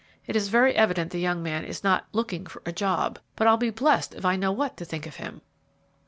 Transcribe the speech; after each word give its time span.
It 0.25 0.35
is 0.35 0.47
very 0.47 0.73
evident 0.73 1.11
the 1.11 1.19
young 1.19 1.43
man 1.43 1.63
is 1.63 1.83
not 1.83 2.07
'looking 2.11 2.47
for 2.47 2.63
a 2.65 2.71
job;' 2.71 3.19
but 3.35 3.45
I'll 3.45 3.57
be 3.57 3.69
blessed 3.69 4.15
if 4.15 4.25
I 4.25 4.35
know 4.35 4.51
what 4.51 4.75
to 4.77 4.83
think 4.85 5.05
of 5.05 5.17
him!" 5.17 5.41